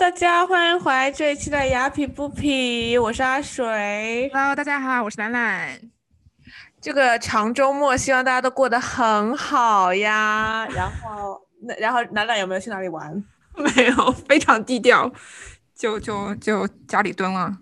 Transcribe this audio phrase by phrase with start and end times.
[0.00, 4.30] 大家欢迎回来这一期的雅痞不痞，我是阿水。
[4.32, 5.78] Hello，大家好，我是兰兰。
[6.80, 10.66] 这个长周末，希望大家都过得很好呀。
[10.74, 13.12] 然后，那然后兰兰有没有去哪里玩？
[13.54, 15.12] 没有，非常低调，
[15.74, 17.54] 就就就家里蹲了。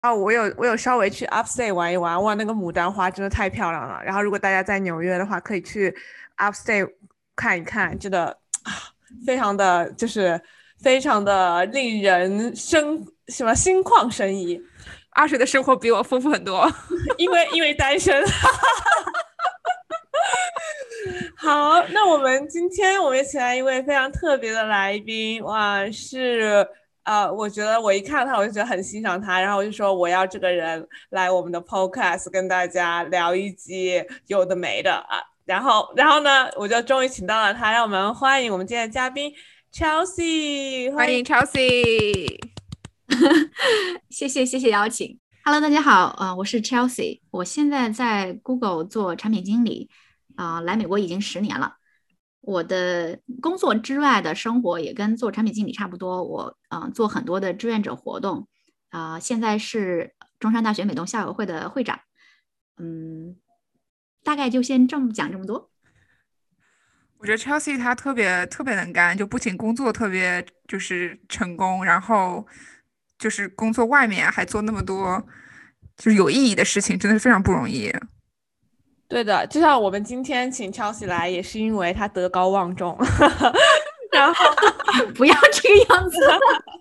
[0.00, 4.02] 啊，我有我有稍微去 Upstate 玩一玩，哇，那个牡丹花真的太漂亮了。
[4.02, 5.94] 然后，如果大家在纽约的话，可以去
[6.36, 6.90] Upstate
[7.36, 8.26] 看一看，真的
[8.64, 8.90] 啊，
[9.24, 10.40] 非常的就是
[10.82, 14.60] 非常的令人生什么心旷神怡。
[15.10, 16.70] 阿水的生活比我丰富很多，
[17.18, 18.22] 因为因为单身。
[21.36, 26.66] 好，那我们今天我们请来一位非常特别的来宾，哇，是
[27.04, 39.32] 呃，我觉得我一看到他我就觉得很欣赏他，然后我就说我要这个人来我们的 podcast 跟大家聊一集有的没的啊，然后然后呢，我就终于请到了他，让我们欢迎我们今天的嘉宾
[39.72, 42.38] Chelsea，欢迎 Chelsea。
[44.10, 45.18] 谢谢谢谢邀请。
[45.44, 49.90] Hello，大家好，呃，我是 Chelsea，我现在在 Google 做产品经理，
[50.36, 51.76] 啊、来美国已经十年了。
[52.40, 58.48] 我的工作之外的生活也跟做产品经理差不多，我嗯、呃做很多的志愿者活动，
[58.88, 62.00] 啊、现在是中山大学美东校友会的会长，
[62.78, 63.36] 嗯，
[64.24, 65.70] 大概就先这么讲这么多。
[67.18, 72.46] 我觉得 Chelsea 他特别特别能干，就不仅工作特别就是成功，然后
[73.18, 75.20] 就是工作外面还做那么多
[75.96, 77.92] 就是有意义的事情，真的是非常不容易。
[79.08, 82.96] 对的，就像我们今天请 Chelsea 来，也是因为他德高望重，
[84.12, 84.44] 然后
[85.16, 86.16] 不要这个样子。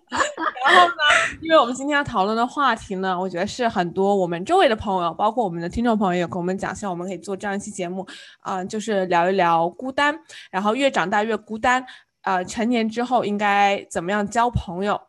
[0.09, 8.07] 然后呢，因为我们今天要讨论的话题呢，我觉得是很多我们周围的朋友，包括我们的听众朋友，也跟我们讲，像我们可以做这样一期节目，
[8.39, 10.17] 啊、就是聊一聊孤单，
[10.49, 11.85] 然后越长大越孤单，
[12.21, 14.99] 呃，成年之后应该怎么样交朋友。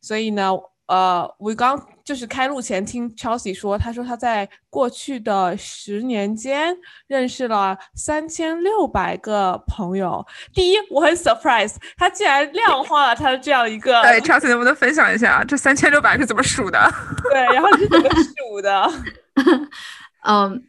[0.00, 0.50] 所以呢，
[0.86, 6.76] 呃，我刚就是开录前听 Chelsea 说，他说他在过去的十年间
[7.06, 10.24] 认识了三千六百个朋友。
[10.52, 16.92] 第一，我很 surprise，他竟然量化了他的这样一个对，Chelsea 能不能分享一下这三千六百是怎么数的？
[17.30, 18.90] 对，然后是怎么数的？
[20.26, 20.62] 嗯，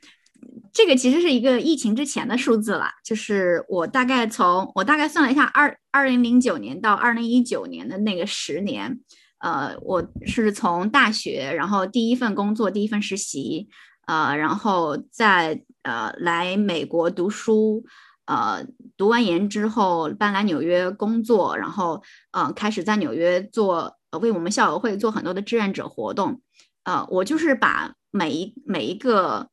[0.73, 8.99] 这个其实是一个疫情之前的数字了，就是我大概从我大概算了一下，二二零零九年到二零一九年的那个十年，
[9.39, 13.67] 呃，我是从大学，然后第一份工作，第一份实习，
[14.07, 17.83] 呃，然后再呃来美国读书，
[18.25, 18.65] 呃，
[18.97, 22.01] 读完研之后搬来纽约工作，然后
[22.31, 26.41] 呃开始在纽约做为我们校友会做很多的志愿者活动，
[26.83, 29.49] 呃，我就是把每一每一个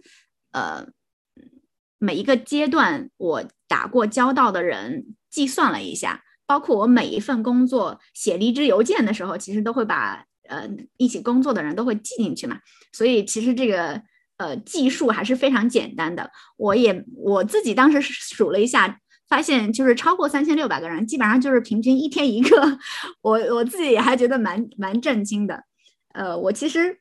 [0.53, 0.87] 呃
[1.99, 10.69] 每一个阶段我打过交道的人计算了一下，包括我每一份工作写离职邮件的时候，其实都会把呃
[10.99, 12.59] 一起工作的人都会记进去嘛，
[12.93, 14.03] 所以其实这个
[14.37, 16.31] 呃计数还是非常简单的。
[16.59, 18.99] 我也我自己当时数了一下。
[19.29, 22.79] 发现就是超过三千六百个人，基本上就是平均一天一个，
[23.23, 25.65] 我我自己也还觉得蛮蛮震惊的。
[26.13, 26.99] 呃，我其实，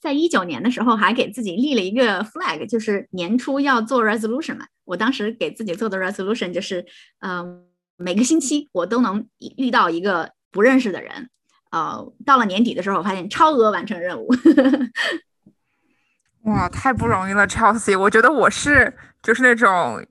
[0.00, 4.66] 在一九年的时候还给自己立了一个 flag，就是年初要做 resolution 嘛。
[4.84, 6.84] 我当时给自己做的 resolution 就是，
[7.20, 7.64] 嗯、
[7.96, 9.26] 每个星期我都能
[9.56, 11.30] 遇到一个不认识的人。
[11.70, 14.28] 呃，到了年底的时候，我发现超额完成任务。
[16.44, 17.98] 哇，太不容易了，Chelsea。
[17.98, 20.04] 我觉得我是就是那种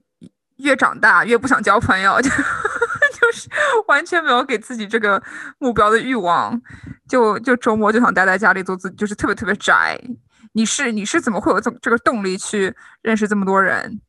[0.57, 2.29] 越长大越不想交朋友，就
[3.19, 3.49] 就是
[3.87, 5.21] 完全没有给自己这个
[5.57, 6.61] 目标的欲望，
[7.07, 9.99] 就就周末就想待在家里做自，就是特别特别宅。
[10.51, 13.99] 你是你是怎么会有这么这个动力去认识这么多人？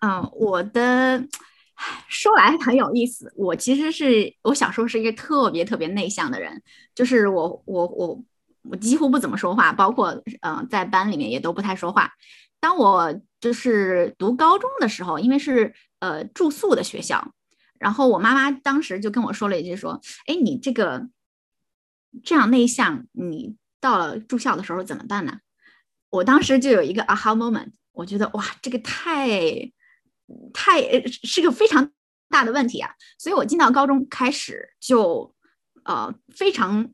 [0.00, 1.22] 嗯，我的
[2.08, 3.32] 说来很有意思。
[3.36, 6.62] 我其实是我小时候是一个特别特别内向的人，
[6.94, 8.22] 就是我我我
[8.62, 10.10] 我几乎不怎么说话，包括
[10.40, 12.12] 嗯、呃在班里面也都不太说话。
[12.60, 17.32] 当我就是读高中的时候，因为是呃住宿的学校，
[17.78, 21.08] 然后我妈妈当时就跟我说了一句说：“哎，你这个
[22.22, 25.38] 这样内向，你到了住校的时候怎么办呢？”
[26.10, 29.72] 我当时就有一个 aha moment，我觉得哇，这个太
[30.52, 31.90] 太呃是个非常
[32.28, 32.90] 大的问题啊！
[33.18, 35.34] 所以我进到高中开始就
[35.84, 36.88] 呃非常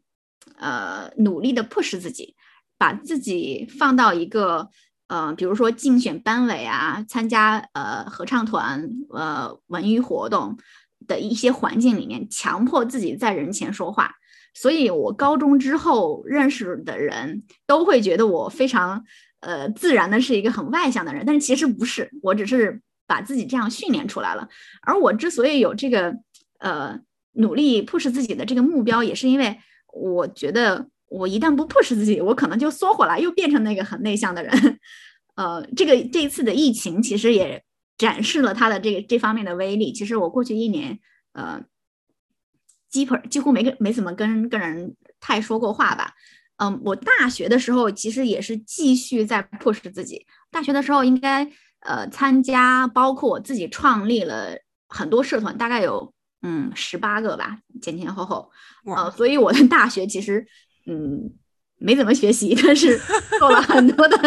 [0.57, 2.35] 呃努力的 push 自己，
[2.77, 4.69] 把自己放到一个
[5.07, 10.59] 呃比如说竞选班委啊，参加呃合唱团、呃文娱活动
[11.07, 14.15] 的一些环境里面，强迫自己在人前说话。
[14.55, 19.05] 所以我高中之后认识的人都会觉得我非常
[19.39, 24.49] 呃自然的是一个很外向的人，但是其实不是，我只是把自己这样训练出来了。
[24.83, 26.15] 而我之所以有这个
[26.61, 27.01] 呃
[27.33, 29.59] 努力 push 自己的这个目标，也是因为
[29.93, 34.79] 我觉得我一旦不 push 自己，我可能就缩回来，又变成那个很内向的人。
[35.35, 37.65] 呃，这个这一次的疫情其实也
[37.97, 39.93] 展示了他的这个这方面的威力。
[39.93, 40.99] 其实我过去一年，
[41.33, 41.63] 呃，
[42.91, 46.13] 基本几乎没跟没怎么跟跟人太说过话吧。
[46.57, 50.27] 嗯，我大学的时候其实也是继续在 push 自己。
[50.51, 51.49] 大学的时候应该
[51.81, 54.59] 呃参加，包括我自己创立了
[54.89, 58.51] 很多社团，大概有嗯十八个吧，前前后后。
[58.85, 60.47] 呃，所以我的大学其实
[60.87, 61.35] 嗯。
[61.81, 62.99] 没怎么学习，但是
[63.39, 64.19] 做了很多的，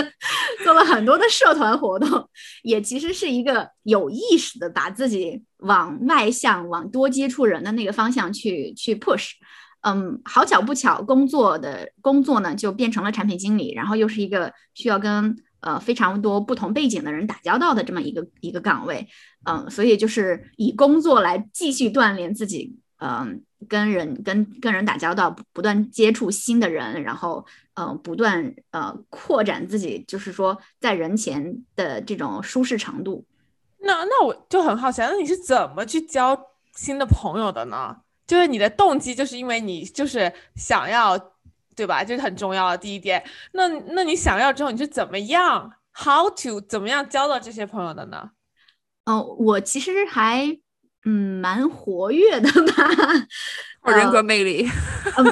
[0.63, 2.29] 做了很多的社团活动，
[2.63, 9.31] 也其实是一个有意识的把自己往外向、往多接触人的那个方向去去 push。
[9.81, 19.07] 嗯，好巧不巧，工作的工作呢就变成了产品经理，然后又是一个需要跟呃非常多不同背景的人打交道的这么一个一个岗位。
[19.45, 22.77] 嗯，所以就是以工作来继续锻炼自己。
[22.97, 23.41] 嗯。
[23.69, 33.23] 跟人跟跟人打交道，不断接触新的人，然后呃不断呃扩展自己，就是说在人前的这种舒适程度。
[33.77, 36.35] 那那我就很好奇，那你是怎么去交
[36.75, 37.97] 新的朋友的呢？
[38.25, 41.30] 就是你的动机，就是因为你就是想要，
[41.75, 42.03] 对吧？
[42.03, 43.23] 这是很重要的第一点。
[43.53, 48.31] 那那你想要之后，你是怎么样？How to 怎么样交到这些朋友的呢？
[49.05, 50.59] 嗯，我其实还。
[51.03, 52.87] 嗯，蛮活跃的吧？
[53.81, 54.69] 我人格魅力。
[55.17, 55.25] 嗯，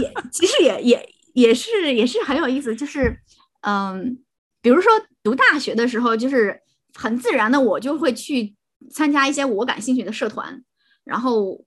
[0.00, 2.74] 也其实也也也是也是很有意思。
[2.74, 3.16] 就是
[3.60, 4.18] 嗯，
[4.60, 4.90] 比如说
[5.22, 6.60] 读大学的时候，就是
[6.94, 8.56] 很自然的，我就会去
[8.90, 10.60] 参加一些我感兴趣的社团，
[11.04, 11.64] 然后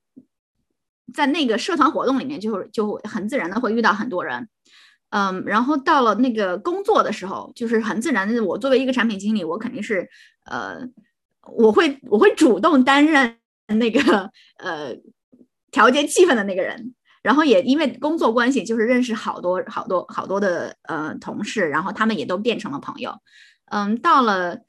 [1.14, 4.48] 在那个社团活动里面，就就很自然的会遇到很多人。
[5.10, 10.10] 嗯，然后到了那个工作的时候，就是很自然的，我作为一个产品经理，我肯定是
[10.46, 10.80] 呃，
[11.56, 13.38] 我会我会主动担任。
[13.68, 14.30] 那个
[14.60, 14.96] 呃，
[15.72, 16.94] 调节气氛的那个人，
[17.24, 23.16] 然后也因为工作关系，就是认识好多好多好多的呃同事，然后他们也都变成了朋友。
[23.72, 24.60] 嗯，到了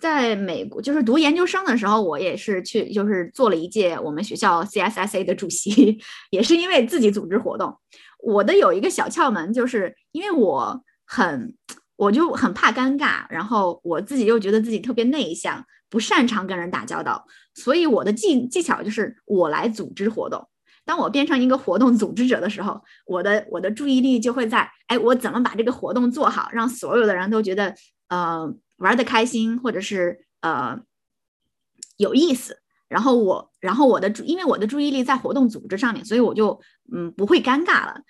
[0.00, 5.98] 在美国就是读研究生的时候，我也是去就是做了一届我们学校 CSSA 的主席，
[6.30, 7.76] 也是因为自己组织活动。
[8.22, 11.54] 我的有一个小窍门，就是因为我很
[11.96, 15.64] 我就很怕尴尬，然后我自己又觉得自己特别内向。
[15.88, 20.44] 不擅长跟人打交道，所以我的技技巧就是我来组织活动。
[20.84, 27.72] 当我变成一个活动组织者的时候，我的我的注意力就会在哎，我怎么把这个活动做好，让所有的人都觉得
[28.08, 30.78] 呃玩的开心，或者是呃
[31.96, 32.58] 有意思。
[32.88, 36.60] 然后我然后我的注，因为我的注意力在活动组织上面，所以我就
[36.92, 38.00] 嗯不会尴尬了。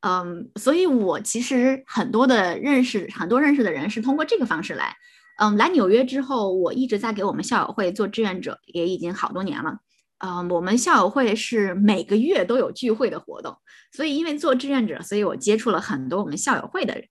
[0.00, 4.96] 嗯，所以我其实很多的认识很多认识的人是通过这个方式来。
[5.38, 9.78] 嗯，来纽约之后，我一直在给我们校友会做志愿者，也已经好多年了。
[10.18, 13.56] 嗯，我们校友会是每个月都有聚会的活动，
[13.92, 17.08] 所以因为做志愿者，所以我接触了很多我们校友会的人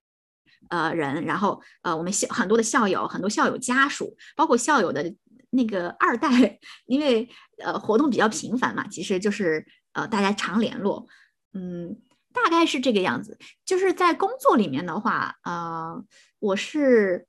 [0.73, 5.13] 呃人，然后呃我们校很多的校友，很多校友家属，包括校友的
[5.51, 11.07] 那个二代，因为呃活动比较频繁嘛，其实就是呃大家常联络。
[11.53, 11.95] 嗯，
[12.33, 13.37] 大概是这个样子。
[13.63, 16.03] 就是在工作里面的话，呃，
[16.39, 17.27] 我是。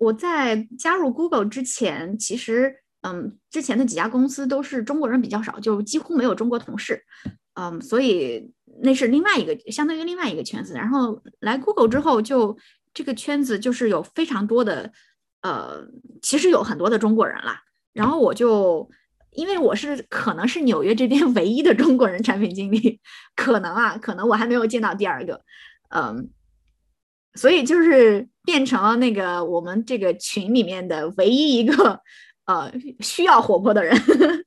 [0.00, 7.04] 我在加入 Google 之前，其实，嗯，之前的几家公司都是中国人比较少，就几乎没有中国同事，
[7.54, 8.48] 嗯，所以
[8.82, 10.74] 那是另外一个相当于另外一个圈子。
[10.74, 12.56] 然后来 Google 之后，就
[12.94, 14.92] 这个圈子就是有非常多的，
[15.42, 15.86] 呃，
[16.22, 17.62] 其实有很多的中国人啦。
[17.92, 18.88] 然后我就
[19.32, 23.00] 因为我是可能是纽约这边 唯一的中国人产品经理，
[23.36, 25.42] 可能啊，可能我还没有见到第二个，
[25.90, 26.30] 嗯。
[27.34, 32.00] 所以就是变成了那个我们这个群里面的唯一一个
[32.46, 33.96] 呃需要活泼的人，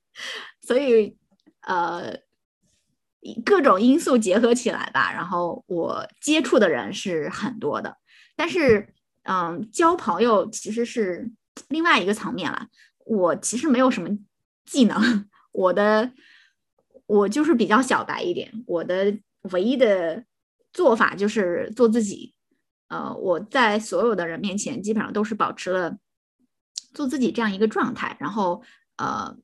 [0.60, 1.16] 所以
[1.62, 2.18] 呃
[3.44, 7.96] 各种因素结合起来吧，然后我接触的人是很多的，
[8.34, 11.30] 但是嗯交朋友其实是
[11.68, 12.66] 另外一个层面了。
[13.04, 14.08] 我其实没有什么
[14.64, 16.12] 技能，我的
[17.06, 19.16] 我就是比较小白一点，我的
[19.50, 20.24] 唯一的
[20.72, 22.34] 做法就是做自己。
[22.88, 25.96] 呃，我在所有的人面前基本上都是保持了
[26.92, 28.62] 做自己这样一个状态，然后
[28.96, 29.34] 呃，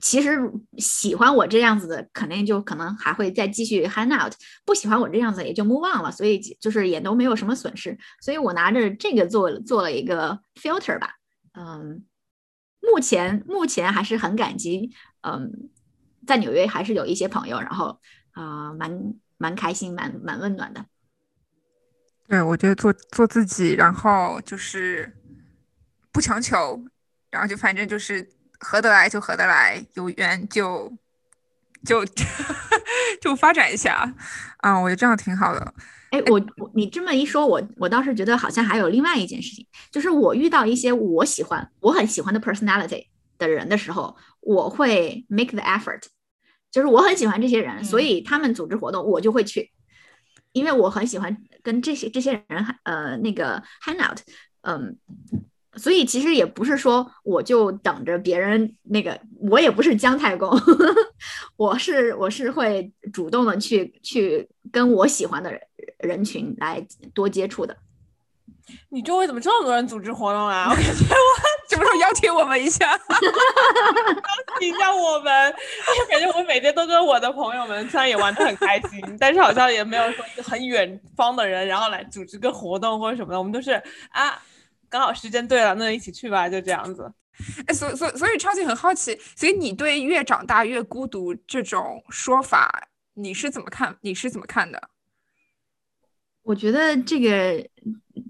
[0.00, 0.38] 其实
[0.78, 4.32] 喜欢我这样子的，肯定就可能还会再继续 hang out；
[4.64, 6.12] 不喜欢我这样子，也就 move on 了。
[6.12, 7.96] 所以就是也都没有什么损失。
[8.20, 11.14] 所以我拿着这个做做了一个 filter 吧。
[11.54, 12.04] 嗯，
[12.80, 14.92] 目前目前还是很感激。
[15.22, 15.70] 嗯，
[16.26, 17.98] 在纽约还是有一些朋友，然后
[18.32, 20.84] 啊，蛮蛮开心，蛮蛮温暖的。
[22.28, 25.16] 对，我觉得做做自己，然后就是
[26.12, 26.84] 不强求，
[27.30, 28.28] 然后就反正就是
[28.60, 30.92] 合得来就合得来，有缘就
[31.84, 32.04] 就
[33.20, 34.12] 就发展一下
[34.58, 35.74] 啊，我觉得这样挺好的。
[36.10, 43.06] 哎，我我你这么一说，我我倒是觉得好像还有另外一件事情，就是我遇到一些我喜欢、我很喜欢的 personality
[43.38, 46.02] 的人的时候，我会 make the effort，
[46.70, 49.72] 就是我很喜欢这些人，所以他们组织活动我就会去，
[50.52, 54.18] 因为我很喜欢跟这些这些人呃那个 hang out，
[54.62, 54.96] 嗯。
[55.76, 60.50] 所以其实也不是说我就等着别人那个，我也不是姜太公，
[61.56, 65.60] 我是我是会主动的去去跟我喜欢的人
[65.98, 67.76] 人群来多接触的。
[68.88, 70.66] 你周围怎么这么多人组织活动啊？
[70.68, 72.90] 我感觉我什么时候邀请我们一下？
[72.98, 72.98] 邀
[74.58, 75.54] 请一下我们，
[76.10, 83.70] 感觉我每天都跟我的朋友们虽然也玩的很开心，但是好像也没有说很远方的人然后来组织个活动或者什么的，我们都是
[84.10, 84.42] 啊。
[84.96, 87.12] 刚好时间对了，那一起去吧，就这样子。
[87.66, 93.94] 哎，所所所以超级很好奇，所以你对越长大越孤独这种说法，你是怎么看？
[94.00, 94.88] 你是怎么看的？
[96.40, 97.68] 我觉得这个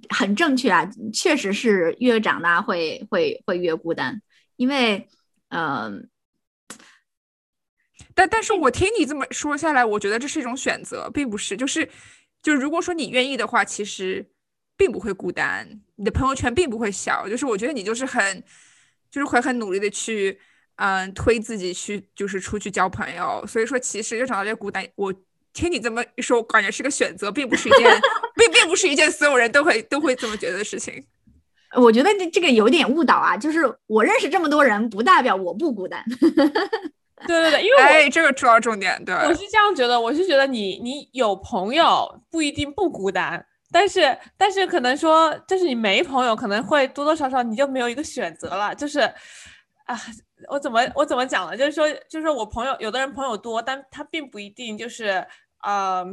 [0.09, 4.21] 很正确啊，确实是越长大会会会越孤单，
[4.57, 5.09] 因为
[5.51, 6.11] 嗯，
[8.13, 11.89] 但但是我听你这么说下来，我觉得这是一种选择，并不是，就是
[12.43, 14.33] 就是如果说你愿意的话，其实。
[14.77, 18.43] 并不会孤单，你的朋友圈并不会小，就是我觉得你就是很，
[19.11, 20.39] 就是会很努力的去，
[20.77, 23.45] 嗯，推自己去，就是出去交朋友。
[23.47, 25.13] 所以说，其实就找到这孤单，我
[25.53, 28.01] 听你这么一说，我感觉是个选择，并不是一件，
[28.35, 31.03] 并并不是一件所有人都会都会这么觉得的事情。
[31.75, 36.05] 我觉得这这个有点误导啊，就是我认识这么多人，不代表我不孤单。
[37.27, 43.47] 对对对，因为哎，这个主要重点，对，我是这样觉得，我是觉得你你有朋友不一定不孤单。
[43.73, 48.73] 但是，但是可能说，就是你没朋友，可能会多多少少你就没有一个选择了。
[48.75, 49.01] 就是，
[49.87, 50.01] 啊，
[50.49, 51.57] 我怎么我怎么讲呢？
[51.57, 55.27] 就是说，就是我朋友，有的人朋友多，但他并不一定就是，
[55.63, 56.07] 呃，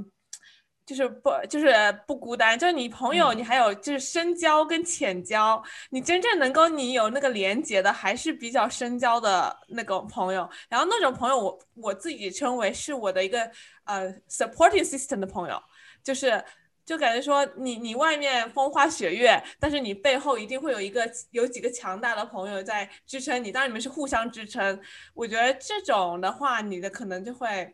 [0.84, 1.72] 就是不就是
[2.08, 2.58] 不孤单。
[2.58, 10.50] 就是你朋友，你还有就是深交跟浅交，你真正能够你有那个连接的，还是比较深交的那个朋友。
[10.68, 13.50] 然后那种朋友，我我自己称为是我的一个
[13.84, 15.62] 呃 supporting system 的朋友，
[16.04, 16.44] 就是。
[16.86, 24.80] 就感觉说你你外面风花雪月，但是你背后一定会有一个有几个强大的朋友在支撑你，当然你们是互相支撑。
[25.14, 27.74] 我觉得这种的话，你的可能就会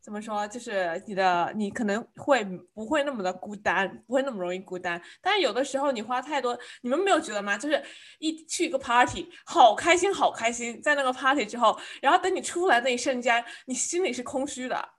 [0.00, 5.00] 怎么说，就是你的你可能会不会那么的孤单，不会那么容易孤单。
[5.22, 7.56] 但是有的时候你花太多，你们没有觉得吗？
[7.56, 7.82] 就是
[8.18, 14.90] 一去一个 party，好开心好开心，在那个 party 之后，然后等你出来那一瞬间，你心里是空虚的。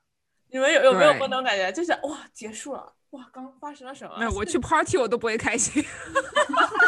[0.56, 1.70] 你们有有没有过那种感觉？
[1.74, 2.94] 就是哇，结束了。
[3.10, 4.16] 哇，刚发生了什么？
[4.18, 5.84] 没有，我去 party 我都不会开心。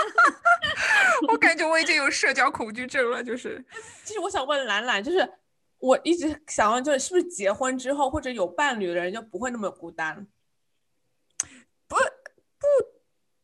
[1.27, 3.21] 我感觉我已经有社交恐惧症了。
[3.21, 3.61] 就是，
[4.05, 5.29] 其实我想问兰兰，就是
[5.79, 10.25] 我一直想问，就是是不是结婚之后或者有伴侣的人就不会那么孤单？
[11.89, 12.65] 不不，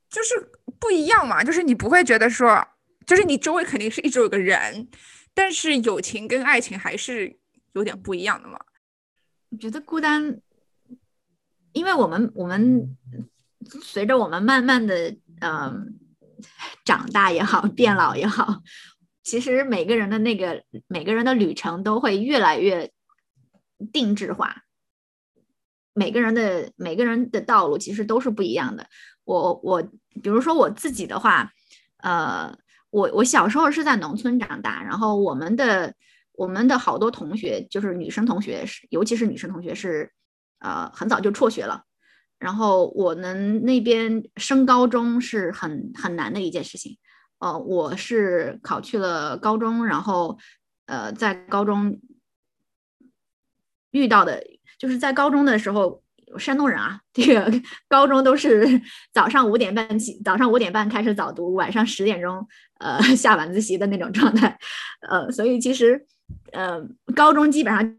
[0.10, 1.44] 就是不一样嘛。
[1.44, 2.65] 就是你不会觉得说，
[3.06, 4.88] 就是你周围肯定是一直有个人，
[5.34, 7.38] 但是友情跟爱情还是
[7.74, 8.58] 有点不一样的嘛。
[9.54, 10.42] 我觉得孤单。
[11.74, 12.98] 因为我们我们
[13.82, 16.00] 随着我们慢慢的嗯
[16.84, 18.62] 长大也好，变老也好，
[19.24, 22.92] 其实每个人的那个每个人的旅程都会越来越
[23.92, 24.64] 定制化。
[25.94, 28.88] 每个人的每个人的道路其实都是不一样的。
[29.24, 29.82] 我我
[30.22, 31.52] 比如说我自己的话，
[31.98, 32.56] 呃，
[32.92, 35.96] 我我小时候是在农村长大，然后我们的
[36.34, 40.12] 我们的好多同学就是女生同学是，尤其是女生同学是。
[40.66, 41.84] 呃，很早就辍学了，
[42.40, 46.98] 然后我们那边升高中是很很难的一件事情。
[47.40, 50.38] 呃，我是考去了高中，然后
[50.86, 52.00] 呃，在高中
[53.92, 54.42] 遇到的，
[54.80, 56.02] 就是在高中的时候，
[56.38, 57.52] 山东人啊， 这个
[57.90, 58.82] 高中都是
[59.13, 62.48] 早上五点半起，早上五点半开始早读，晚上十点钟
[62.80, 64.58] 呃 下晚自习的那种状态。
[65.10, 66.06] 呃，所以其实
[66.51, 67.98] 呃，高中基本上。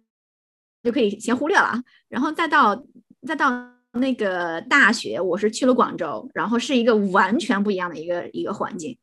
[0.85, 2.85] 就可以先忽略了，然后再到
[3.27, 3.51] 再到
[3.93, 8.99] 那个大学，我是去了广州，然后是一个完全不一样的一个一个环境。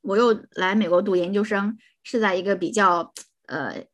[0.00, 3.14] 我又来美国读研究生，是在一个比较
[3.46, 3.84] 呃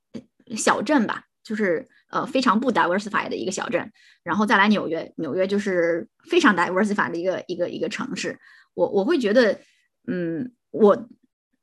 [0.56, 8.38] 小镇吧，就是呃非常不 diversified 的一个小镇，然后再来纽约，纽约就是非常 diversified 的一个一个一个城市。
[8.72, 9.60] 我我会觉得，
[10.06, 11.06] 嗯，我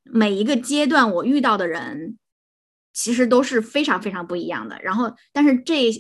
[0.03, 2.19] 每一个阶段我遇到的人。
[2.97, 4.75] 其实都是非常非常不一样的。
[4.81, 5.91] 然后，但是这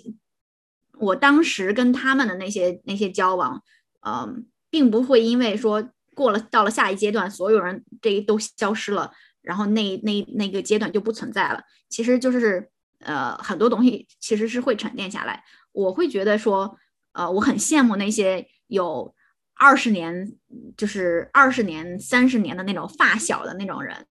[0.97, 3.61] 我当时跟他们的那些那些交往，
[4.03, 9.11] 嗯，并不会因为说过了到了下一阶段，所有人这一都消失了，
[9.43, 11.61] 然后那那那个阶段就不存在了。
[11.87, 12.67] 其实就是
[13.01, 15.43] 呃，很多东西其实是会沉淀下来。
[15.71, 16.79] 我会觉得说，
[17.11, 19.13] 呃，我很羡慕那些有
[19.53, 20.33] 二十年，
[20.75, 24.07] 就是二十年、三十年的那种发小的那种人，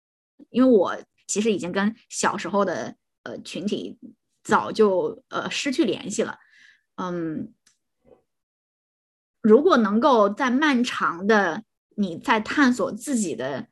[0.50, 3.98] 因为我其实已经跟小时候的呃群体
[4.42, 6.38] 早就呃失去联系了。
[6.96, 7.52] 嗯，
[9.42, 11.62] 如果能够在漫长的
[11.96, 13.66] 你在探索自己的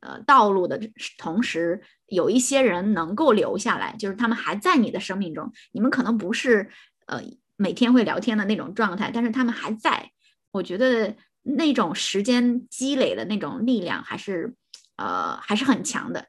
[0.00, 0.80] 呃道路的
[1.18, 6.70] 同时，有一些人能够留下来，就是他们还在你的生命中，你们可能不是
[7.06, 7.22] 呃
[7.56, 10.10] 每天会聊天的那种状态，但是他们还在。
[10.52, 14.54] 我觉得那种时间积累的那种力量还是
[14.96, 16.28] 呃还是很强的。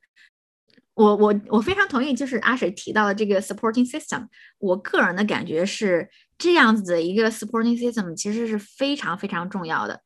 [0.95, 4.27] 我我我非常同意，就是阿水提到的这个 supporting system，
[4.59, 10.01] 我个人的感觉是这样子的一个 supporting system 其实是非常非常重要的。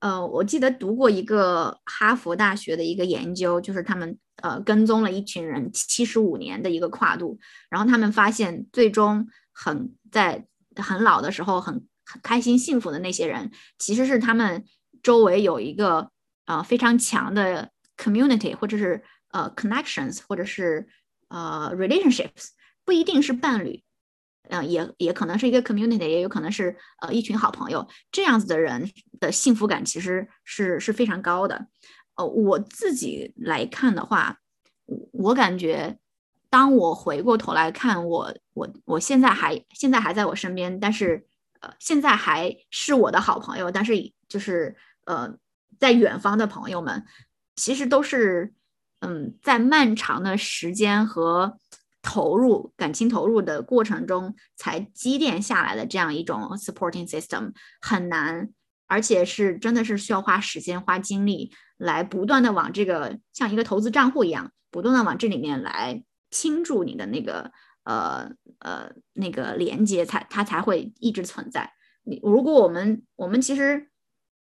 [0.00, 14.64] 呃，我记得读过一个哈佛大学的一个研究，就是他们呃跟踪了一群人七十五年的一个跨度，然后他们发现，最终很在很老的时候很很开心幸福的那些人，其实是他们
[15.02, 16.10] 周围有一个
[16.46, 20.88] 呃非常强的 community，或者是呃 connections，或者是
[21.28, 22.50] 呃 relationships，
[22.84, 23.82] 不一定是伴侣。
[24.50, 31.66] 嗯，也也可能是一个 community，也有可能是呃一群好朋友，这样子的人的幸福感其实是是非常高的。
[32.14, 34.38] 呃，我自己来看的话，
[35.12, 35.98] 我感觉
[36.48, 41.26] 当我回过头来看我我我现在还现在还在我身边，但是
[41.60, 43.92] 呃现在还是我的好朋友，但是
[44.30, 45.36] 就是呃
[45.78, 47.04] 在远方的朋友们，
[47.54, 48.54] 其实都是
[49.00, 51.58] 嗯在漫长的时间和。
[52.00, 57.52] 投入感情投入的过程中才积淀下来的这样一种 supporting system
[57.82, 58.48] 很难，
[58.86, 67.50] 而且是真的是需要花时间花精力来不断的往这个像一个投资账户一样，不断的往这里面来倾注你的那个
[67.82, 68.30] 呃
[68.60, 71.72] 呃那个连接，才它才会一直存在。
[72.04, 73.90] 你如果我们我们其实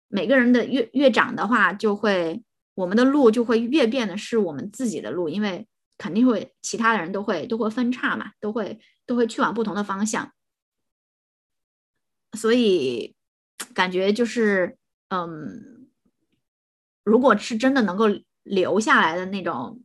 [0.08, 2.42] 每个人的越越长的话，就会
[2.76, 5.68] 我们的路就会越变的是我们自己的路，因为。
[5.96, 10.34] 肯定会，其他的人都会都会分叉嘛，都会都会去往不同的方向，
[12.34, 13.16] 所以
[13.76, 14.76] 感觉就是，
[15.10, 15.88] 嗯，
[17.04, 18.08] 如果是真的能够
[18.42, 19.82] 留下来的那种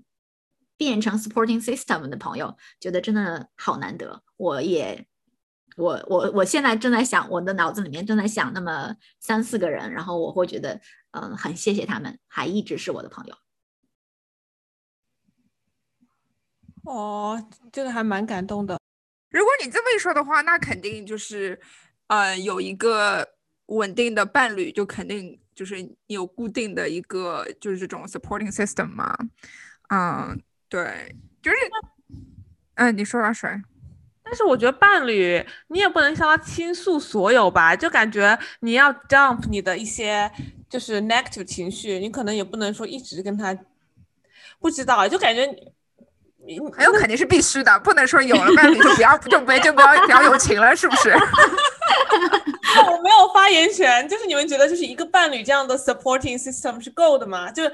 [0.79, 4.23] 变成 supporting system 的朋友，觉得真的好难得。
[4.39, 5.07] 我也，
[5.77, 10.81] 我我我现在正在想，我的脑子里面正在想那么三四个人，然后我会觉得，
[11.13, 13.37] 嗯，很谢谢他们，还一直是我的朋友。
[16.85, 18.79] 哦，这个还蛮感动的。
[19.31, 21.61] 如果你这么一说的话，那肯定就是，
[22.07, 23.35] 呃，有一个
[23.67, 29.15] 稳定的伴侣，就肯定就是有固定的一个就是这种 supporting system 嘛。
[29.91, 31.57] 嗯，对，就是，
[32.77, 33.51] 嗯，你说说谁？
[34.23, 40.31] 但是我觉得伴侣，你也不能向他倾诉所有吧，就感觉你要 dump 你的一些
[40.69, 43.57] 就是 negative 情绪，你可能也不能说一直跟他，
[44.59, 45.49] 不知道，就感觉。
[46.75, 51.11] 还有肯定是必须的，不能说有了伴侣就不要就不 就不要不要有情了，是不是？
[52.87, 57.51] 我没有发言权，就是你们觉得就是一个伴侣这样的 supporting system 是够的吗？
[57.51, 57.65] 就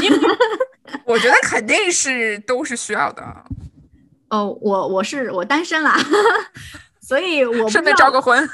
[0.00, 0.18] 因为
[1.04, 3.24] 我觉得肯定是都是需要的。
[4.28, 5.96] 哦，我我是我单身啦，
[7.10, 8.48] 所以我顺便招个婚。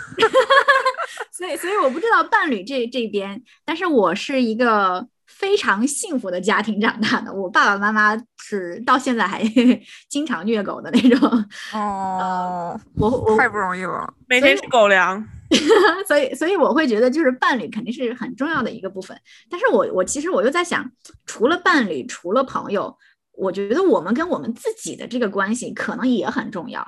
[1.31, 5.07] 所以所以我不知道伴侣这这边，但是我是一个。
[5.29, 9.43] 非常幸福的家庭长大的，我爸爸妈妈是到现在还
[10.09, 11.45] 经常虐狗的那种。
[11.75, 15.23] 哦，我我太不容易了，每天吃狗粮。
[16.09, 19.15] 所以所以我会觉得，就是伴侣肯定是很重要的一个部分。
[19.51, 20.91] 但是我我其实我又在想，
[21.27, 22.97] 除了伴侣，除了朋友，
[23.33, 26.83] 我觉得我们跟我们自己的这个关系可能也很重要，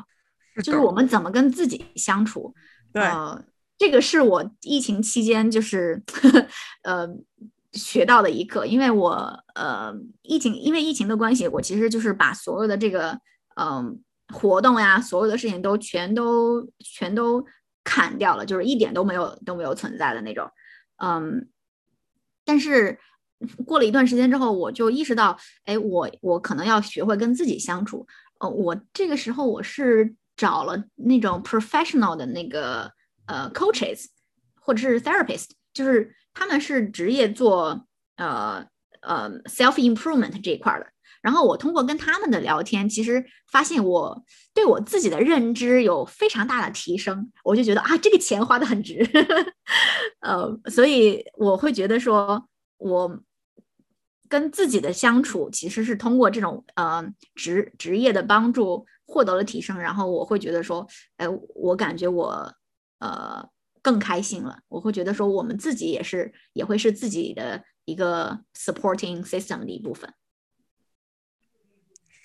[0.63, 2.55] 就是我们怎么跟自己相处。
[2.93, 3.03] 对，
[3.77, 6.03] 这个是我疫情期间就是
[6.83, 7.09] 呃。
[7.75, 13.21] 学到的一课，因为我呃疫情，因为疫情的关系，我其实就是把所有的这个
[13.57, 17.45] 嗯活动呀，所有的事情都全都全都
[17.85, 20.51] 砍掉了，就是一点都没有都没有存在的那种，
[20.97, 21.47] 嗯，
[22.43, 22.99] 但是
[23.67, 28.07] 过了一段时间之后，我就意识到，哎，我我可能要学会跟自己相处，
[28.41, 32.91] 呃，我这个时候我是找了那种 professional 的那个
[33.27, 34.07] 呃 coaches
[34.55, 36.15] 或者是 therapist，就是。
[36.35, 38.65] 他们是职业做呃
[39.01, 40.87] 呃 self improvement 这一块的，
[41.21, 44.23] 然后我通过跟他们的聊天，其实发现我
[44.55, 49.05] 对我自己的认知有非常大的提升，我就觉得啊，这个钱花的很值，
[50.23, 53.21] 呃，所以我会觉得说，我
[54.29, 60.87] 跟自己的相处其实是通过这种呃职职业的帮助获得了提升，然后我会觉得说，
[61.17, 62.55] 哎，我感觉我
[62.99, 63.49] 呃
[63.81, 70.13] 更开心了，我会觉得说我们自己也是也会是自己的一个 supporting system 的一部分。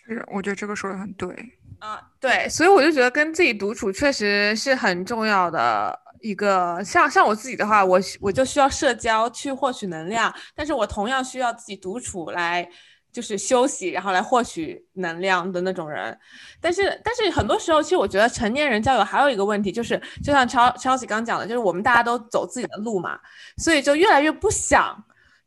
[0.05, 1.33] 是，我觉得这个说的很对。
[1.79, 6.83] 啊，对，所以我就觉得跟自己独处确实是很重要的一个。
[6.83, 12.67] 像像我自己的话，我我就需要社交去获取能量，但是我同样需要自己独处来
[13.11, 16.17] 就是休息，然后来获取能量的那种人。
[16.59, 23.19] 但是但是很多时候，其实我觉得成年人交友还有一个问题，就是就像超超喜刚讲的，就是我们大家都走自己的路嘛，
[23.57, 24.97] 所以就越来越不想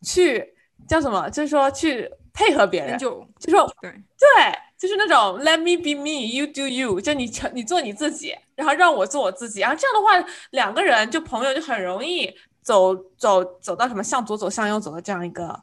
[0.03, 0.55] 去
[0.87, 4.66] 叫什么，就是说去配合别人，就就说对对。
[4.79, 15.63] 就是那种 Let me be me, you do you，就你成你做你自己，然后让我做我自己，然后这样的话，两个人就朋友就很容易走走走到什么向左走向右走的这样一个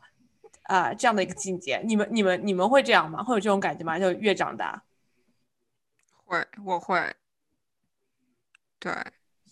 [0.64, 1.82] 啊这样的一个境界。
[1.86, 3.24] 你们你们你们会这样吗？
[3.24, 4.00] 会有这种感觉吗？
[4.00, 4.84] 就越长大，
[6.26, 7.14] 会我会，
[8.80, 8.92] 对。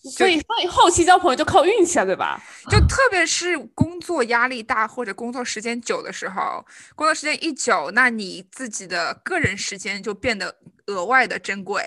[0.04, 2.42] 所以，所以后期交朋友就靠运气了，对吧？
[2.72, 11.86] 就特别是工作压力大或者工作时间久的时候，工作时间一久，那你自己的个人时间就变得额外的珍贵。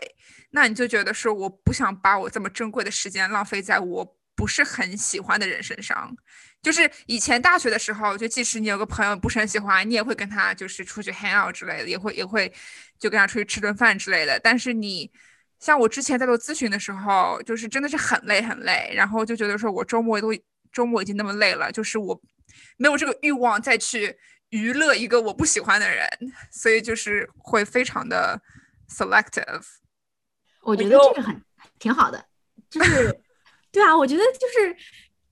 [0.50, 6.16] 那你就觉得说，我不想把我这么珍贵的时间浪费在我不是很喜欢的人身上。
[6.62, 12.53] 就是以前大学的时候，就即使你有个朋友不是很喜欢，你也会跟他就是出去 hang out 之类的，也会也会
[12.96, 14.38] 就跟他出去吃顿饭之类的。
[14.38, 15.11] 但是你。
[15.64, 20.29] 像我之前在做咨询的时候，就是真的是很累很累，然后就觉得说我周末都
[20.70, 22.20] 周末已经那么累了，就是我
[22.77, 24.14] 没有这个欲望再去
[24.50, 26.07] 娱乐一个我不喜欢的人，
[26.53, 28.38] 所以就是会非常的
[28.90, 29.62] selective。
[30.61, 31.42] 我觉得这个很
[31.79, 32.22] 挺好的，
[32.68, 33.18] 就是
[33.72, 34.74] 对啊，我觉得就是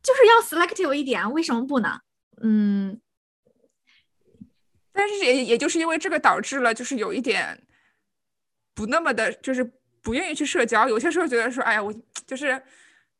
[0.02, 2.00] 就是要 selective 一点，为什么不呢？
[2.42, 2.98] 嗯，
[4.94, 7.66] 但是也也就是因为这个导致了，就是有一点
[8.72, 9.70] 不那么的，就是。
[10.02, 11.94] 不愿意去社交，有些时候觉得说，哎呀，我
[12.26, 12.60] 就是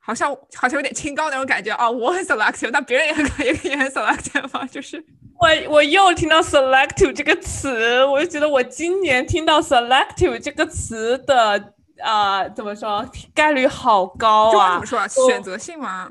[0.01, 1.89] 好像好像有点清高那种感觉啊。
[1.89, 4.67] 我很 selective，但别人也很 也也很 selective 嘛。
[4.67, 5.05] 就是
[5.39, 14.73] 我我又听到 selective 这个词，我就觉得我今年听到 selective 这个词的啊，怎么说概率好高啊？
[14.73, 15.07] 怎么说啊？
[15.07, 16.11] 选择性吗？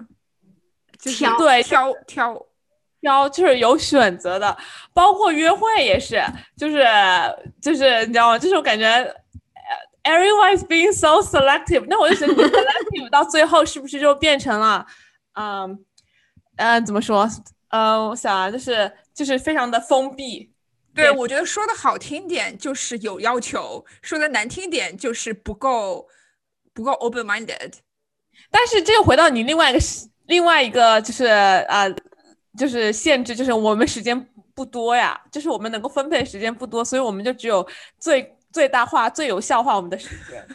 [0.99, 2.45] 挑对挑挑
[3.01, 4.57] 挑，就是有选择的，
[4.93, 6.23] 包括约会也是，
[6.55, 6.85] 就是
[7.61, 8.39] 就是你知道吗？
[8.39, 9.13] 就是我感觉。
[10.03, 14.83] Everyone is being so selective，那我就觉得 selective 到最后是不是就变成了，
[15.33, 15.85] 嗯，
[16.55, 17.29] 嗯，怎么说？
[17.69, 20.51] 呃，我想啊，就是就是非常的封闭。
[20.95, 26.07] 对，我觉得说的好听点就是有要求，说的难听点就是不够
[26.73, 27.73] 不够 open minded。
[28.49, 29.79] 但是这又回到你另外一个
[30.25, 31.85] 另外一个就是啊，
[32.57, 34.19] 就是限制，就是我们时间
[34.55, 37.65] 不多呀，就是我们能够分配的时间不多，所以我们就只有
[37.99, 38.35] 最。
[38.51, 40.45] 最大化、最有效化我们的时间，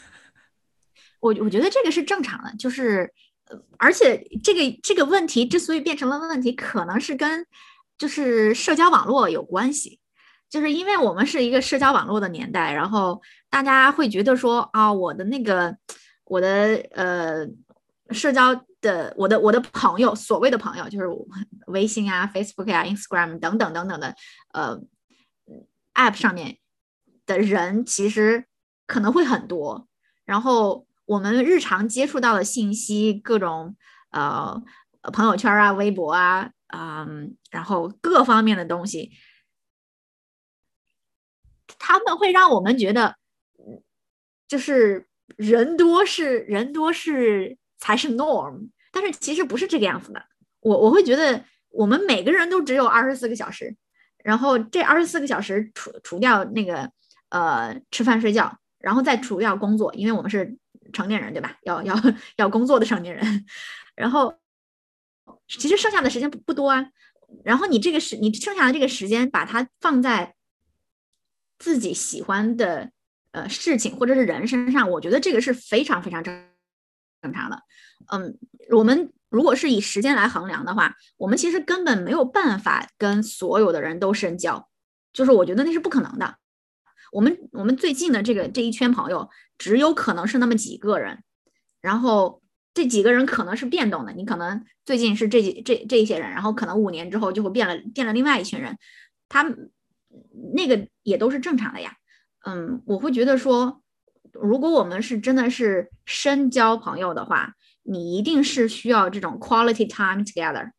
[1.20, 3.12] 我我觉得这个是正常的，就是，
[3.78, 7.46] 而且这个这个问题之所以变成了问题，可能是跟
[7.96, 9.98] 就是社交网络有关系，
[10.50, 15.76] 就是因为我们是一个社交网络的年代，然后大家会觉得说啊，我的那个
[16.24, 16.48] 我的
[16.92, 17.46] 呃
[18.11, 21.06] 社交的我的我的朋友，所谓的朋友就是
[21.68, 24.14] 微信啊、Facebook 啊、Instagram 等等等等的
[24.52, 24.78] 呃
[25.94, 26.59] App 上面。
[27.26, 28.46] 的人其实
[28.86, 29.88] 可能会很多，
[30.24, 33.76] 然后我们日常接触到的信息，各种
[34.10, 34.62] 呃
[35.12, 39.10] 朋友圈啊、微博啊，嗯，然后各方面的东西，
[41.78, 43.16] 他们会让我们觉得，
[44.46, 50.22] 就是人多是人多是才是 norm，但是其实不是这个样子的。
[50.60, 53.76] 我我会觉得，我们每个人都只有二十四个小时，
[54.22, 56.88] 然后这二十四个小时除除掉那个。
[57.37, 60.57] 呃，吃饭睡觉，然后再主要工作，因为我们是
[60.94, 61.59] 成年人，对吧？
[61.64, 61.94] 要要
[62.38, 63.44] 要工作的成年人。
[63.94, 64.38] 然后，
[65.46, 66.87] 其实剩下的时间不不多啊。
[67.44, 70.35] 然后你这个时，你剩下的这个时间，把它放在
[71.59, 72.90] 自己喜欢的
[73.33, 76.49] 呃事情或者是人身上，我觉得这个是非常非常正
[77.20, 77.61] 正常的。
[78.12, 78.38] 嗯，
[78.70, 84.70] 我们如果是以时间来衡量的话，我们其实根本没有办法跟所有的人都深交，
[85.12, 86.38] 就是我觉得那是不可能的。
[87.12, 91.22] 我们我们最近的这个这一圈朋友，只有可能是那么几个人，
[91.80, 92.42] 然后
[92.74, 94.12] 这几个人可能是变动的。
[94.12, 98.76] 你可能最近是这几这这一些人，然后可能五年之后就会变了变了另外一群人，
[99.28, 99.44] 他
[100.54, 101.94] 那个也都是正常的呀。
[102.44, 103.82] 嗯，我会觉得说，
[104.32, 110.70] 如果我们是真的是深交朋友的话，你一定是需要这种 quality time together，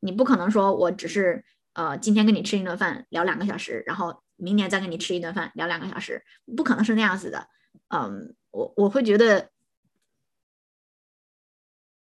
[0.00, 6.24] 你不可能说我只是呃，今天跟你吃一顿饭聊两个小时，然后明年再跟你吃一顿饭聊两个小时，
[6.56, 7.48] 不可能是那样子的。
[7.88, 9.50] 嗯，我我会觉得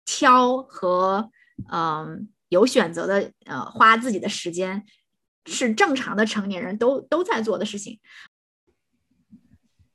[0.05, 1.29] 挑和
[1.71, 4.85] 嗯有选择的呃花自己的时间
[5.45, 7.99] 是正常的成年人都都在做的事情。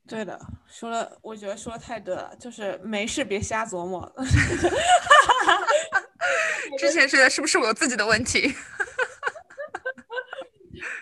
[0.08, 4.12] 对的，说了，我觉得说的太对了，就是没事别瞎琢磨。
[6.78, 8.54] 之前觉得是不是我自己的问题？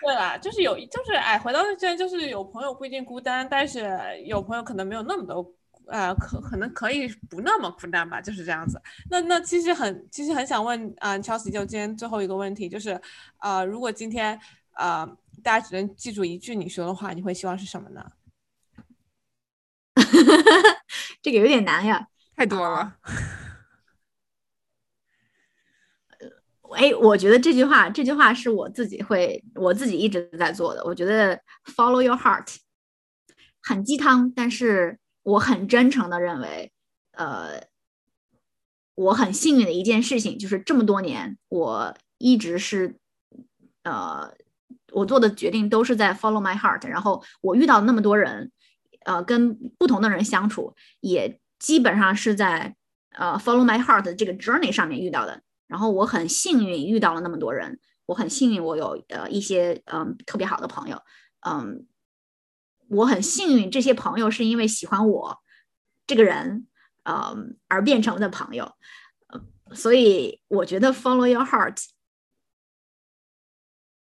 [0.01, 3.89] 对啦，就是有，就是哎，回到这，就是有朋友不一定孤单，但是
[4.25, 5.53] 有朋友可能没有那么多，
[5.87, 8.81] 呃，可可能可以不那么孤单吧，就是这样子。
[9.09, 12.99] 那那其实很，其实很想问啊，Chelsea，就今天最后一个问题，就是
[13.39, 14.39] 呃，如果今天
[14.73, 15.05] 呃，
[15.43, 18.05] 大家只能记住一句你说的话，你会希望是什么呢？
[21.21, 22.97] 这个有点难呀，太多了。
[26.73, 30.83] 哎，我觉得这句话，这句话是我自己会，我自己一直在做的。
[30.83, 31.39] 我觉得
[31.75, 32.55] follow your heart
[33.61, 36.71] 很鸡汤，但是我很真诚的认为，
[37.11, 37.63] 呃，
[38.95, 42.97] 我很幸运的一件事情就是这么多年，我一直是，
[43.83, 44.33] 呃，
[44.91, 46.87] 我做的决定都是在 follow my heart。
[46.87, 48.51] 然后我遇到那么多人，
[49.05, 52.75] 呃，跟不同的人相处，也基本上是在
[53.11, 55.41] 呃 follow my heart 这个 journey 上面遇到的。
[55.67, 61.01] 然后我很幸运遇到了那么多人，我很幸运我有呃一些嗯特别好的朋友，
[61.39, 61.87] 嗯，
[62.87, 65.39] 我很幸运这些朋友是因为喜欢我
[66.05, 66.67] 这个人，
[67.03, 68.75] 嗯而变成的朋友，
[69.73, 71.83] 所以我觉得 follow your heart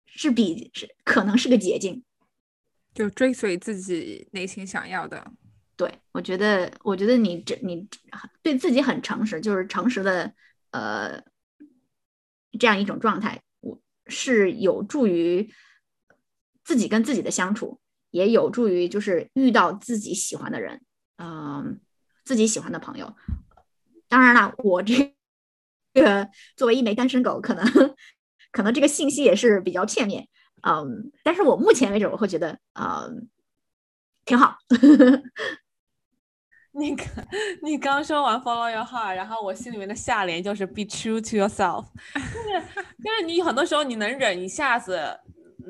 [0.06, 2.04] 是比是可能是个捷径，
[2.94, 5.32] 就追随自己内心想要的。
[5.76, 7.88] 对，我觉得我觉得你这你
[8.42, 10.32] 对自己很诚实，就是诚实的
[10.70, 11.20] 呃。
[12.58, 15.50] 这样一种状态，我是有助于
[16.64, 20.82] 自己跟自己的相处，也有助于就是遇到自己喜欢的人，
[21.16, 21.80] 嗯，
[22.24, 23.14] 自己喜欢的朋友。
[24.08, 25.14] 当然了，我这
[25.94, 27.64] 个作为一枚单身狗，可能
[28.50, 30.28] 可能这个信息也是比较片面，
[30.62, 33.28] 嗯，但是我目前为止，我会觉得，嗯，
[34.24, 34.58] 挺好。
[34.68, 35.22] 呵 呵
[36.72, 37.04] 那个，
[37.62, 45.18] 你刚说完 follow your heart，然后我心里面的下联就是 be true to yourself，就是就是你很多时候你能忍一下子，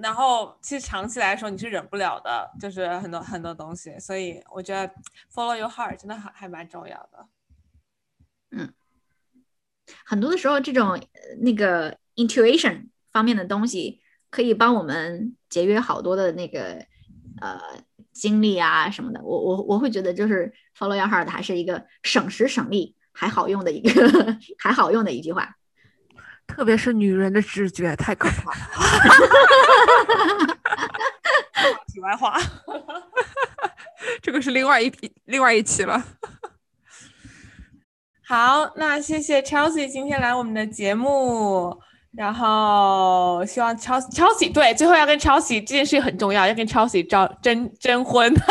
[0.02, 4.92] 然后其实长期来说你是忍不了的，就是很多很多东西，所以我觉得
[5.32, 7.26] follow your heart 真的还还蛮重要的。
[8.50, 8.72] 嗯，
[10.04, 11.00] 很多的时候这种
[11.40, 16.84] 那个 intuition 方面的东西可以帮我们节约好多的那个
[17.40, 17.60] 呃。
[18.12, 23.90] 精力啊什么的，我我我会觉得就是 follow your heart 还是一个省时省力还好用的一个
[24.58, 25.54] 还好用的一句话，
[26.44, 28.56] 特别是女人的直觉太可怕了。
[31.86, 32.36] 题外话，
[34.20, 34.92] 这个是另外一
[35.26, 36.04] 另外一期了。
[38.26, 41.80] 好，那谢谢 Chelsea 今天来我们的节目。
[42.16, 48.34] 然后希望 Chelsea Chelsea 对，最后要跟 Chelsea 这件事很重要，要跟 Chelsea 招征征婚。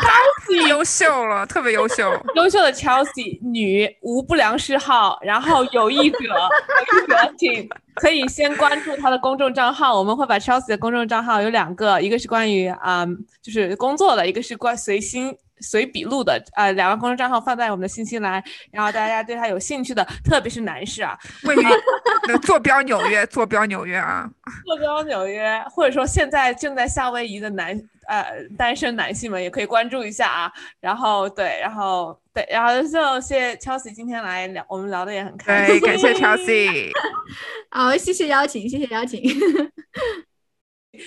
[0.00, 13.06] Chelsea 优秀了，特别优秀，优秀的 Chelsea 女无不良嗜好，然后有意者有意者请可以先关注她的公众账号，我们会把 Chelsea 的公众账号有两个，一个是关于啊
[13.42, 15.36] 就是工作的，一个是关随心。
[15.60, 18.42] 随笔录的，呃，两个公众账号放在我们的信息栏，
[18.72, 24.28] 然后大家对他有兴趣的，特别是男士啊， 位于坐标纽约，坐标纽约啊，
[24.64, 30.52] 坐标纽约，或者说现在正在夏威夷的男，呃，单身男性们也可以关注一下啊。
[30.80, 36.90] 然后对，然后对，然后就谢谢 Chelsea 今天来聊，我们聊的也很开心，感谢 Chelsea，
[37.70, 39.22] 好，谢谢邀请，谢谢邀请。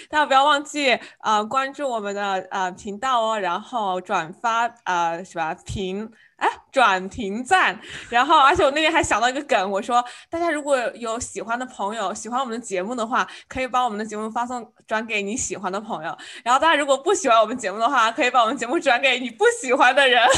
[0.09, 7.77] 大家不要忘记啊，关注我们的呃频道哦，然后转发呃是吧评哎转评赞，
[8.09, 20.25] 然后而且我那天还想到一个梗，我说大家如果有喜欢的朋友喜欢我们的节目的话，可以把我们的节目发送转给你喜欢的朋友，然后大家如果不喜欢我们节目的话，可以把我们节目转给你不喜欢的人。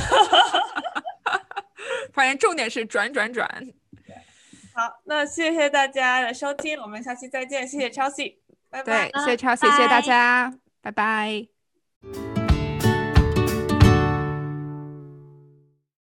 [2.13, 3.47] 反正重点是转转转。
[4.73, 8.44] 好，那谢谢大家的收听，我们下期再见，谢谢 Chelsea。
[8.83, 12.35] 对，谢谢超，谢谢大家，拜拜。